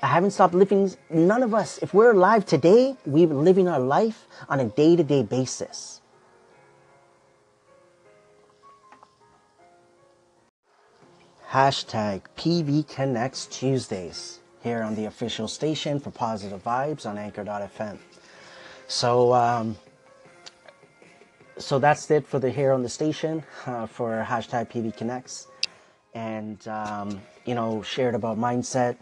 I 0.01 0.08
haven't 0.08 0.32
stopped 0.32 0.54
living. 0.54 0.92
None 1.10 1.44
of 1.44 1.54
us, 1.54 1.80
if 1.80 1.94
we're 1.94 2.12
alive 2.12 2.46
today, 2.46 2.96
we're 3.06 3.27
living 3.27 3.68
our 3.68 3.80
life 3.80 4.27
on 4.48 4.60
a 4.60 4.66
day 4.66 4.96
to 4.96 5.04
day 5.04 5.24
basis. 5.24 6.01
Hashtag 11.50 12.22
PV 12.36 12.88
Connects 12.88 13.48
Tuesdays 13.48 14.39
here 14.62 14.84
on 14.84 14.96
the 14.96 15.06
official 15.06 15.48
station 15.48 16.00
for 16.00 16.12
Positive 16.12 16.62
Vibes 16.63 17.06
on 17.06 17.18
Anchor.fm. 17.18 17.98
So, 18.88 19.34
um, 19.34 19.77
so 21.58 21.80
that's 21.80 22.12
it 22.12 22.27
for 22.27 22.38
the 22.38 22.51
here 22.51 22.74
on 22.74 22.84
the 22.84 22.89
station 22.89 23.44
uh, 23.66 23.88
for 23.88 24.25
hashtag 24.27 24.70
PV 24.70 24.96
Connects, 24.98 25.48
and 26.14 26.68
um, 26.68 27.22
you 27.46 27.56
know 27.56 27.82
shared 27.82 28.16
about 28.16 28.38
mindset, 28.38 28.98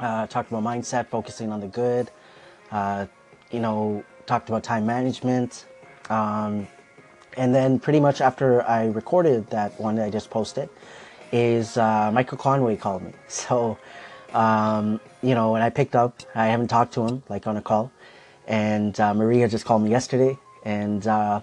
uh, 0.00 0.26
talked 0.26 0.50
about 0.50 0.62
mindset, 0.62 1.08
focusing 1.08 1.52
on 1.52 1.60
the 1.60 1.68
good, 1.68 2.10
uh, 2.70 3.06
you 3.50 3.60
know 3.60 4.04
talked 4.26 4.48
about 4.48 4.62
time 4.64 4.86
management, 4.86 5.66
um, 6.10 6.66
and 7.36 7.54
then 7.54 7.78
pretty 7.78 8.00
much 8.00 8.20
after 8.20 8.62
I 8.62 8.86
recorded 8.86 9.48
that 9.50 9.78
one 9.80 9.96
that 9.96 10.06
I 10.06 10.10
just 10.10 10.30
posted 10.30 10.68
is 11.32 11.76
uh, 11.76 12.10
Michael 12.12 12.38
Conway 12.38 12.76
called 12.76 13.02
me. 13.02 13.12
So, 13.28 13.78
um, 14.32 15.00
you 15.22 15.34
know, 15.34 15.52
when 15.52 15.62
I 15.62 15.70
picked 15.70 15.94
up, 15.96 16.22
I 16.34 16.46
haven't 16.46 16.68
talked 16.68 16.94
to 16.94 17.06
him 17.06 17.22
like 17.28 17.46
on 17.46 17.56
a 17.56 17.62
call, 17.62 17.92
and 18.46 18.98
uh, 19.00 19.14
Maria 19.14 19.48
just 19.48 19.64
called 19.64 19.82
me 19.82 19.90
yesterday, 19.90 20.38
and 20.64 21.06
uh, 21.06 21.40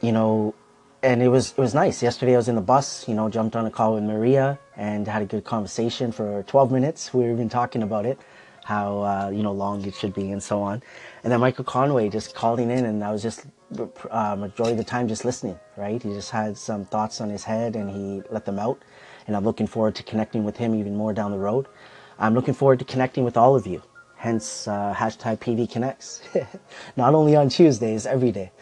you 0.00 0.12
know, 0.12 0.54
and 1.02 1.22
it 1.22 1.28
was 1.28 1.50
it 1.52 1.58
was 1.58 1.74
nice. 1.74 2.02
Yesterday 2.02 2.34
I 2.34 2.36
was 2.36 2.48
in 2.48 2.54
the 2.54 2.60
bus, 2.60 3.08
you 3.08 3.14
know, 3.14 3.28
jumped 3.28 3.56
on 3.56 3.66
a 3.66 3.70
call 3.70 3.94
with 3.94 4.04
Maria 4.04 4.58
and 4.76 5.06
had 5.06 5.22
a 5.22 5.26
good 5.26 5.44
conversation 5.44 6.12
for 6.12 6.44
12 6.44 6.70
minutes. 6.70 7.12
We 7.12 7.24
were 7.24 7.32
even 7.32 7.48
talking 7.48 7.82
about 7.82 8.06
it, 8.06 8.18
how 8.64 9.02
uh, 9.02 9.30
you 9.30 9.42
know 9.42 9.52
long 9.52 9.84
it 9.84 9.94
should 9.94 10.14
be 10.14 10.30
and 10.30 10.42
so 10.42 10.62
on. 10.62 10.82
And 11.24 11.32
then 11.32 11.40
Michael 11.40 11.64
Conway 11.64 12.08
just 12.08 12.34
calling 12.34 12.70
in, 12.70 12.84
and 12.84 13.02
I 13.02 13.10
was 13.10 13.22
just 13.22 13.46
uh, 14.10 14.36
majority 14.36 14.72
of 14.72 14.78
the 14.78 14.84
time 14.84 15.08
just 15.08 15.24
listening, 15.24 15.58
right? 15.76 16.00
He 16.00 16.10
just 16.10 16.30
had 16.30 16.56
some 16.56 16.84
thoughts 16.84 17.20
on 17.20 17.30
his 17.30 17.44
head 17.44 17.74
and 17.74 17.90
he 17.90 18.22
let 18.30 18.44
them 18.44 18.58
out. 18.58 18.80
And 19.26 19.36
I'm 19.36 19.44
looking 19.44 19.66
forward 19.66 19.94
to 19.96 20.02
connecting 20.02 20.44
with 20.44 20.56
him 20.56 20.74
even 20.74 20.94
more 20.94 21.12
down 21.12 21.30
the 21.30 21.38
road. 21.38 21.66
I'm 22.18 22.34
looking 22.34 22.54
forward 22.54 22.78
to 22.80 22.84
connecting 22.84 23.24
with 23.24 23.36
all 23.36 23.56
of 23.56 23.66
you. 23.66 23.82
Hence, 24.16 24.68
uh, 24.68 24.94
hashtag 24.96 25.38
PV 25.38 25.70
Connects. 25.70 26.22
Not 26.96 27.14
only 27.14 27.34
on 27.34 27.48
Tuesdays, 27.48 28.06
every 28.06 28.30
day. 28.30 28.52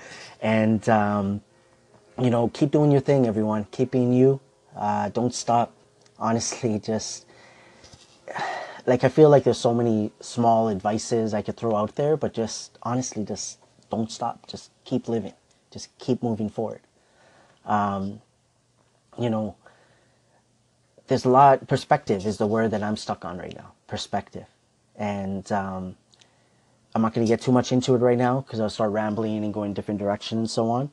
And, 0.40 0.88
um, 0.88 1.42
you 2.20 2.30
know, 2.30 2.48
keep 2.48 2.70
doing 2.70 2.90
your 2.90 3.00
thing, 3.00 3.26
everyone. 3.26 3.66
Keep 3.70 3.92
being 3.92 4.12
you. 4.12 4.40
Uh, 4.76 5.08
don't 5.08 5.34
stop. 5.34 5.72
Honestly, 6.18 6.78
just 6.78 7.24
like 8.86 9.04
I 9.04 9.08
feel 9.08 9.30
like 9.30 9.44
there's 9.44 9.58
so 9.58 9.72
many 9.72 10.12
small 10.20 10.68
advices 10.68 11.32
I 11.32 11.42
could 11.42 11.56
throw 11.56 11.74
out 11.74 11.96
there, 11.96 12.16
but 12.16 12.34
just 12.34 12.78
honestly, 12.82 13.24
just 13.24 13.58
don't 13.90 14.10
stop. 14.10 14.46
Just 14.46 14.70
keep 14.84 15.08
living. 15.08 15.32
Just 15.70 15.96
keep 15.98 16.22
moving 16.22 16.50
forward. 16.50 16.80
Um, 17.64 18.20
you 19.18 19.30
know, 19.30 19.56
there's 21.06 21.24
a 21.24 21.30
lot. 21.30 21.66
Perspective 21.68 22.26
is 22.26 22.36
the 22.36 22.46
word 22.46 22.70
that 22.72 22.82
I'm 22.82 22.96
stuck 22.96 23.24
on 23.24 23.38
right 23.38 23.54
now. 23.56 23.72
Perspective, 23.86 24.46
and 24.96 25.50
um, 25.52 25.96
I'm 26.94 27.02
not 27.02 27.14
going 27.14 27.26
to 27.26 27.30
get 27.30 27.40
too 27.40 27.52
much 27.52 27.72
into 27.72 27.94
it 27.94 27.98
right 27.98 28.18
now 28.18 28.40
because 28.40 28.60
I'll 28.60 28.70
start 28.70 28.90
rambling 28.90 29.44
and 29.44 29.54
going 29.54 29.74
different 29.74 30.00
directions 30.00 30.38
and 30.38 30.50
so 30.50 30.70
on. 30.70 30.90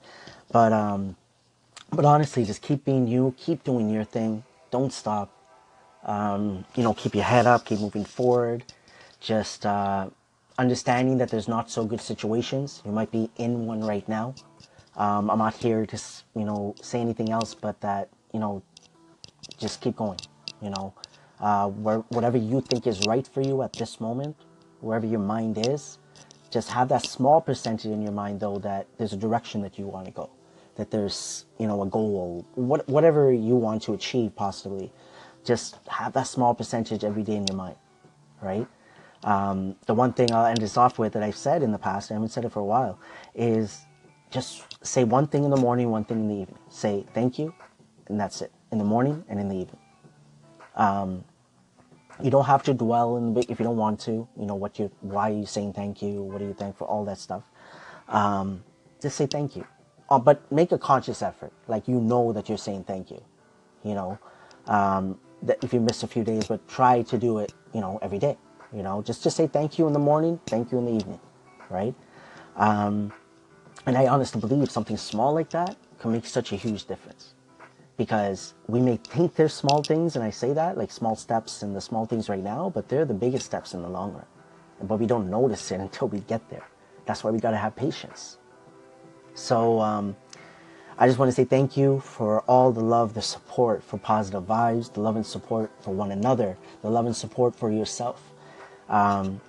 But 0.52 0.72
um, 0.72 1.16
but 1.92 2.06
honestly, 2.06 2.46
just 2.46 2.62
keep 2.62 2.86
being 2.86 3.08
you. 3.08 3.34
Keep 3.38 3.64
doing 3.64 3.90
your 3.90 4.04
thing. 4.04 4.44
Don't 4.72 4.94
stop. 4.94 5.32
Um, 6.04 6.66
you 6.76 6.84
know, 6.84 6.94
keep 6.94 7.16
your 7.16 7.24
head 7.24 7.48
up. 7.48 7.66
Keep 7.66 7.80
moving 7.80 8.06
forward. 8.06 8.64
Just 9.20 9.66
uh, 9.66 10.10
understanding 10.58 11.18
that 11.18 11.30
there's 11.30 11.48
not 11.48 11.70
so 11.72 11.86
good 11.86 12.02
situations. 12.02 12.82
You 12.86 12.92
might 12.92 13.12
be 13.12 13.30
in 13.38 13.66
one 13.66 13.82
right 13.84 14.08
now. 14.08 14.36
Um, 14.96 15.30
I'm 15.30 15.40
not 15.40 15.56
here 15.56 15.86
to, 15.86 16.02
you 16.36 16.46
know, 16.46 16.76
say 16.82 17.00
anything 17.00 17.32
else 17.32 17.54
but 17.54 17.80
that, 17.82 18.10
you 18.34 18.40
know, 18.40 18.64
just 19.58 19.82
keep 19.82 19.96
going. 19.96 20.20
You 20.62 20.72
know, 20.72 20.94
uh, 21.40 21.68
where, 21.70 22.00
whatever 22.10 22.38
you 22.38 22.62
think 22.62 22.88
is 22.88 23.06
right 23.08 23.28
for 23.28 23.42
you 23.42 23.62
at 23.62 23.74
this 23.74 24.02
moment, 24.02 24.36
wherever 24.82 25.06
your 25.06 25.20
mind 25.20 25.58
is, 25.58 25.98
just 26.52 26.72
have 26.72 26.90
that 26.90 27.04
small 27.04 27.42
percentage 27.42 27.92
in 27.92 28.02
your 28.02 28.12
mind 28.12 28.40
though 28.40 28.60
that 28.60 28.88
there's 28.98 29.14
a 29.14 29.18
direction 29.18 29.62
that 29.62 29.78
you 29.80 29.88
want 29.88 30.06
to 30.06 30.12
go, 30.12 30.30
that 30.76 30.92
there's, 30.92 31.46
you 31.60 31.68
know, 31.68 31.82
a 31.82 31.86
goal, 31.88 32.46
what, 32.56 32.88
whatever 32.88 33.32
you 33.34 33.56
want 33.56 33.82
to 33.84 33.94
achieve 33.94 34.36
possibly. 34.36 34.92
Just 35.46 35.78
have 35.88 36.14
that 36.14 36.28
small 36.28 36.54
percentage 36.54 37.04
every 37.04 37.24
day 37.24 37.36
in 37.36 37.46
your 37.46 37.56
mind, 37.56 37.78
right? 38.42 38.68
Um, 39.24 39.76
the 39.88 39.94
one 39.94 40.14
thing 40.14 40.34
I'll 40.34 40.46
end 40.46 40.62
this 40.62 40.78
off 40.78 41.00
with 41.00 41.14
that 41.14 41.24
I've 41.24 41.36
said 41.38 41.64
in 41.64 41.72
the 41.72 41.78
past, 41.78 42.12
I 42.12 42.16
haven't 42.16 42.30
said 42.30 42.46
it 42.46 42.52
for 42.52 42.60
a 42.60 42.66
while, 42.66 43.00
is 43.36 43.82
just 44.32 44.64
say 44.86 45.04
one 45.04 45.28
thing 45.28 45.44
in 45.44 45.52
the 45.52 45.58
morning, 45.58 45.90
one 45.92 46.04
thing 46.06 46.22
in 46.22 46.28
the 46.28 46.36
evening. 46.36 46.60
Say 46.70 47.06
thank 47.14 47.40
you, 47.40 47.54
and 48.08 48.20
that's 48.20 48.42
it. 48.42 48.52
In 48.72 48.78
the 48.78 48.84
morning 48.84 49.24
and 49.30 49.40
in 49.40 49.50
the 49.50 49.56
evening. 49.56 49.80
Um, 50.76 51.24
you 52.24 52.32
don't 52.32 52.46
have 52.46 52.64
to 52.64 52.74
dwell 52.74 53.18
in 53.18 53.38
if 53.38 53.60
you 53.60 53.66
don't 53.66 53.78
want 53.78 54.00
to. 54.02 54.28
You 54.40 54.46
know 54.46 54.56
what 54.56 54.80
you, 54.80 54.92
why 55.02 55.32
are 55.32 55.34
you 55.34 55.46
saying 55.46 55.74
thank 55.74 56.02
you? 56.02 56.24
What 56.24 56.42
are 56.42 56.46
you 56.46 56.54
thankful? 56.54 56.88
All 56.88 57.06
that 57.06 57.20
stuff. 57.20 57.44
Um, 58.10 58.64
just 59.02 59.18
say 59.18 59.28
thank 59.28 59.56
you, 59.56 59.66
uh, 60.10 60.20
but 60.20 60.52
make 60.52 60.72
a 60.72 60.78
conscious 60.80 61.22
effort. 61.22 61.54
Like 61.68 61.88
you 61.88 62.02
know 62.02 62.34
that 62.34 62.50
you're 62.50 62.58
saying 62.58 62.86
thank 62.86 63.12
you. 63.12 63.24
You 63.84 63.96
know, 63.96 64.20
um, 64.68 65.20
that 65.44 65.64
if 65.64 65.74
you 65.74 65.80
miss 65.82 66.04
a 66.04 66.08
few 66.08 66.24
days, 66.24 66.48
but 66.48 66.68
try 66.68 67.04
to 67.04 67.18
do 67.18 67.40
it. 67.40 67.54
You 67.74 67.82
know, 67.82 68.00
every 68.02 68.20
day. 68.20 68.38
You 68.74 68.84
know, 68.84 69.02
just 69.04 69.24
to 69.24 69.32
say 69.32 69.48
thank 69.48 69.80
you 69.80 69.88
in 69.88 69.94
the 69.94 70.00
morning, 70.00 70.40
thank 70.48 70.72
you 70.72 70.80
in 70.80 70.86
the 70.86 70.94
evening, 70.94 71.20
right? 71.70 71.96
Um, 72.58 73.14
and 73.86 73.98
I 73.98 74.08
honestly 74.08 74.42
believe 74.42 74.72
something 74.72 74.98
small 74.98 75.34
like 75.34 75.52
that 75.52 75.78
can 76.00 76.12
make 76.12 76.26
such 76.26 76.52
a 76.54 76.56
huge 76.58 76.86
difference. 76.86 77.34
Because 77.98 78.54
we 78.68 78.80
may 78.80 78.98
think 78.98 79.36
they're 79.36 79.50
small 79.50 79.82
things, 79.84 80.16
and 80.16 80.24
I 80.24 80.30
say 80.30 80.54
that, 80.54 80.78
like 80.78 80.92
small 80.92 81.16
steps 81.16 81.64
and 81.64 81.76
the 81.76 81.82
small 81.82 82.06
things 82.06 82.30
right 82.30 82.44
now, 82.44 82.72
but 82.74 82.88
they're 82.90 83.06
the 83.06 83.14
biggest 83.14 83.46
steps 83.46 83.74
in 83.74 83.82
the 83.82 83.90
long 83.90 84.14
run. 84.14 84.26
But 84.84 85.00
we 85.00 85.08
don't 85.08 85.30
notice 85.30 85.72
it 85.72 85.80
until 85.88 86.08
we 86.08 86.20
get 86.22 86.48
there. 86.50 86.68
That's 87.06 87.24
why 87.24 87.32
we 87.32 87.40
got 87.40 87.52
to 87.52 87.58
have 87.58 87.76
patience. 87.76 88.38
So, 89.34 89.80
um, 89.82 90.16
I 91.00 91.06
just 91.08 91.20
want 91.20 91.30
to 91.30 91.36
say 91.36 91.46
thank 91.46 91.78
you 91.78 92.00
for 92.00 92.42
all 92.42 92.72
the 92.72 92.82
love, 92.82 93.14
the 93.14 93.22
support 93.22 93.84
for 93.84 94.00
positive 94.00 94.44
vibes, 94.44 94.92
the 94.92 95.00
love 95.00 95.16
and 95.16 95.26
support 95.26 95.72
for 95.82 95.94
one 95.94 96.12
another, 96.12 96.58
the 96.82 96.90
love 96.90 97.06
and 97.06 97.16
support 97.16 97.56
for 97.56 97.72
yourself. 97.72 98.22
Um, 98.90 99.40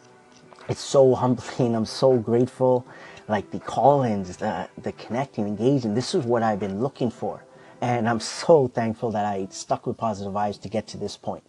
it's 0.69 0.81
so 0.83 1.15
humbling. 1.15 1.75
I'm 1.75 1.87
so 1.87 2.19
grateful. 2.19 2.87
Like 3.29 3.51
the 3.51 3.61
call-ins, 3.61 4.37
the 4.37 4.69
the 4.83 4.93
connecting, 4.93 5.47
engaging. 5.47 5.95
This 5.95 6.15
is 6.15 6.25
what 6.25 6.43
I've 6.43 6.61
been 6.61 6.83
looking 6.83 7.11
for, 7.11 7.43
and 7.81 8.09
I'm 8.09 8.21
so 8.21 8.69
thankful 8.69 9.11
that 9.13 9.25
I 9.25 9.49
stuck 9.51 9.87
with 9.87 9.97
positive 9.97 10.33
vibes 10.33 10.61
to 10.63 10.69
get 10.69 10.87
to 10.89 10.97
this 10.97 11.17
point, 11.17 11.45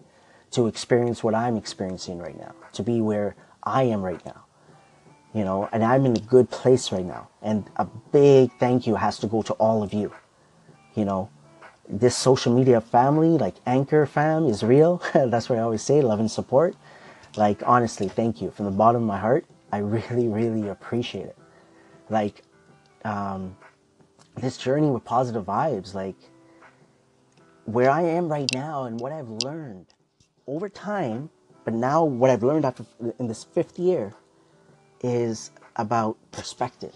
to 0.52 0.68
experience 0.68 1.24
what 1.24 1.36
I'm 1.36 1.58
experiencing 1.58 2.20
right 2.20 2.38
now, 2.38 2.54
to 2.74 2.84
be 2.84 3.02
where 3.02 3.36
I 3.64 3.84
am 3.84 4.02
right 4.02 4.24
now. 4.26 4.46
You 5.34 5.44
know, 5.44 5.70
and 5.72 5.84
I'm 5.84 6.06
in 6.06 6.18
a 6.18 6.20
good 6.20 6.50
place 6.50 6.92
right 6.92 7.06
now. 7.06 7.30
And 7.42 7.70
a 7.78 7.86
big 7.86 8.52
thank 8.60 8.88
you 8.88 8.96
has 8.96 9.20
to 9.20 9.28
go 9.28 9.42
to 9.44 9.54
all 9.54 9.84
of 9.84 9.94
you. 9.94 10.14
You 10.96 11.06
know, 11.06 11.30
this 11.88 12.16
social 12.16 12.54
media 12.54 12.82
family, 12.82 13.38
like 13.38 13.56
Anchor 13.66 14.06
fam, 14.06 14.46
is 14.48 14.64
real. 14.64 15.02
That's 15.14 15.50
what 15.50 15.60
I 15.60 15.62
always 15.62 15.82
say, 15.84 16.02
love 16.02 16.20
and 16.20 16.32
support 16.32 16.76
Like, 17.38 17.62
honestly, 17.66 18.08
thank 18.10 18.42
you 18.42 18.52
from 18.52 18.66
the 18.66 18.72
bottom 18.72 19.04
of 19.04 19.08
my 19.08 19.20
heart. 19.20 19.46
I 19.72 19.78
really, 19.80 20.28
really 20.28 20.70
appreciate 20.70 21.28
it. 21.28 21.38
Like, 22.10 22.44
um, 23.06 23.56
this 24.42 24.58
journey 24.58 24.90
with 24.90 25.04
positive 25.06 25.46
vibes, 25.46 25.94
like, 25.94 26.16
where 27.66 27.90
I 27.90 28.02
am 28.02 28.30
right 28.30 28.50
now 28.54 28.86
and 28.86 29.00
what 29.00 29.12
I've 29.12 29.30
learned 29.30 29.88
over 30.48 30.70
time, 30.70 31.30
but 31.66 31.74
now 31.74 32.04
what 32.04 32.30
I've 32.30 32.44
learned 32.44 32.66
after 32.66 32.86
in 33.20 33.28
this 33.28 33.44
fifth 33.44 33.78
year 33.78 34.14
is 35.02 35.52
about 35.76 36.18
perspective, 36.32 36.96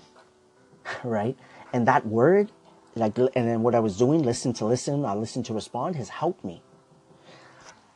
right? 1.03 1.37
And 1.73 1.87
that 1.87 2.05
word, 2.05 2.51
like, 2.95 3.17
and 3.17 3.29
then 3.33 3.63
what 3.63 3.75
I 3.75 3.79
was 3.79 3.97
doing, 3.97 4.23
listen 4.23 4.53
to 4.53 4.65
listen, 4.65 5.05
I 5.05 5.13
listen 5.13 5.43
to 5.43 5.53
respond, 5.53 5.95
has 5.95 6.09
helped 6.09 6.43
me. 6.43 6.61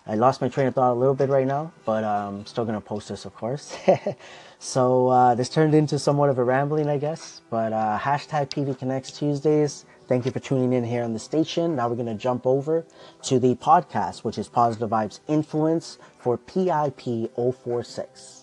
I 0.10 0.16
lost 0.16 0.40
my 0.40 0.48
train 0.48 0.68
of 0.68 0.76
thought 0.76 0.94
a 0.94 1.00
little 1.00 1.14
bit 1.14 1.28
right 1.28 1.46
now, 1.46 1.74
but 1.84 2.06
I'm 2.06 2.36
um, 2.36 2.46
still 2.46 2.64
gonna 2.64 2.80
post 2.80 3.10
this, 3.10 3.26
of 3.26 3.36
course. 3.36 3.78
so 4.60 5.10
uh, 5.10 5.36
this 5.36 5.50
turned 5.50 5.76
into 5.76 6.00
somewhat 6.00 6.30
of 6.30 6.38
a 6.38 6.44
rambling, 6.46 6.88
I 6.88 6.98
guess. 6.98 7.42
But 7.50 7.74
uh, 7.74 8.00
hashtag 8.02 8.50
PV 8.50 8.80
Connects 8.80 9.12
Tuesdays. 9.12 9.86
Thank 10.08 10.26
you 10.26 10.32
for 10.32 10.40
tuning 10.40 10.72
in 10.72 10.86
here 10.86 11.04
on 11.04 11.12
the 11.12 11.20
station. 11.20 11.76
Now 11.76 11.90
we're 11.90 11.98
gonna 11.98 12.16
jump 12.16 12.48
over 12.48 12.86
to 13.24 13.38
the 13.38 13.56
podcast, 13.56 14.24
which 14.24 14.38
is 14.38 14.48
Positive 14.48 14.90
Vibes 14.90 15.20
Influence 15.28 15.98
for 16.20 16.38
PIP 16.38 17.30
046. 17.36 18.37